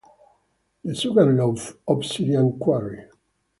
[0.83, 3.05] The Sugarloaf Obsidian Quarry.